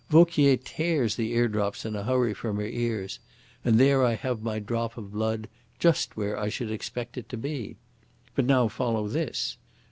Vauquier 0.09 0.57
tears 0.57 1.15
the 1.15 1.31
eardrops 1.33 1.85
in 1.85 1.95
a 1.95 2.01
hurry 2.01 2.33
from 2.33 2.55
her 2.57 2.65
ears 2.65 3.19
and 3.63 3.79
there 3.79 4.03
I 4.03 4.15
have 4.15 4.41
my 4.41 4.57
drop 4.57 4.97
of 4.97 5.11
blood 5.11 5.47
just 5.77 6.17
where 6.17 6.39
I 6.39 6.49
should 6.49 6.71
expect 6.71 7.19
it 7.19 7.29
to 7.29 7.37
be. 7.37 7.75
But 8.33 8.45
now 8.45 8.67
follow 8.67 9.07
this! 9.07 9.57